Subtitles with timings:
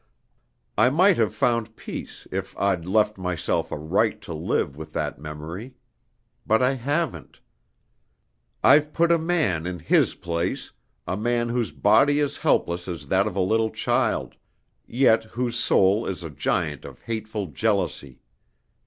[0.79, 5.19] I might have found peace if I'd left myself a right to live with that
[5.19, 5.75] memory.
[6.43, 7.39] But I haven't.
[8.63, 10.71] I've put a man in his place,
[11.05, 14.33] a man whose body is helpless as that of a little child,
[14.87, 18.23] yet whose soul is a giant of hateful jealousy.